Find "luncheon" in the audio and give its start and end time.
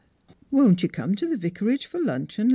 1.99-2.49